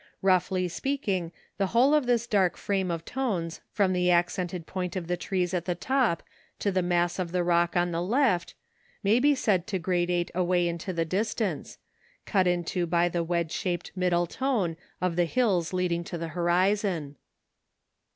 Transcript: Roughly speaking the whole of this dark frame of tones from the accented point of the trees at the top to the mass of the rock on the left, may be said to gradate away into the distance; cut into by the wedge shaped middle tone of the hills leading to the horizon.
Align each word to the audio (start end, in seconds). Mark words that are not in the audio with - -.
Roughly 0.23 0.67
speaking 0.67 1.31
the 1.59 1.67
whole 1.77 1.93
of 1.93 2.07
this 2.07 2.25
dark 2.25 2.57
frame 2.57 2.89
of 2.89 3.05
tones 3.05 3.61
from 3.69 3.93
the 3.93 4.09
accented 4.09 4.65
point 4.65 4.95
of 4.95 5.05
the 5.05 5.15
trees 5.15 5.53
at 5.53 5.65
the 5.65 5.75
top 5.75 6.23
to 6.57 6.71
the 6.71 6.81
mass 6.81 7.19
of 7.19 7.31
the 7.31 7.43
rock 7.43 7.77
on 7.77 7.91
the 7.91 8.01
left, 8.01 8.55
may 9.03 9.19
be 9.19 9.35
said 9.35 9.67
to 9.67 9.77
gradate 9.79 10.31
away 10.33 10.67
into 10.67 10.91
the 10.91 11.05
distance; 11.05 11.77
cut 12.25 12.47
into 12.47 12.87
by 12.87 13.09
the 13.09 13.23
wedge 13.23 13.51
shaped 13.51 13.91
middle 13.95 14.25
tone 14.25 14.75
of 14.99 15.17
the 15.17 15.25
hills 15.25 15.71
leading 15.71 16.03
to 16.05 16.17
the 16.17 16.29
horizon. 16.29 17.15